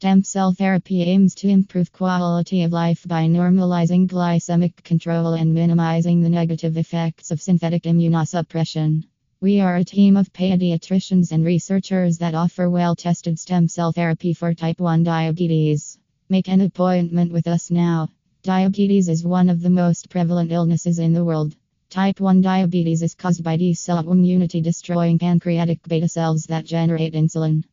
[0.00, 6.22] Stem cell therapy aims to improve quality of life by normalizing glycemic control and minimizing
[6.22, 9.04] the negative effects of synthetic immunosuppression.
[9.42, 14.32] We are a team of pediatricians and researchers that offer well tested stem cell therapy
[14.32, 15.98] for type 1 diabetes.
[16.30, 18.08] Make an appointment with us now.
[18.42, 21.54] Diabetes is one of the most prevalent illnesses in the world.
[21.90, 27.12] Type 1 diabetes is caused by T cell immunity destroying pancreatic beta cells that generate
[27.12, 27.64] insulin.